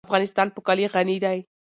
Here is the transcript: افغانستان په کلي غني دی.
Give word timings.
افغانستان 0.07 0.47
په 0.55 0.59
کلي 0.67 0.85
غني 0.93 1.17
دی. 1.23 1.37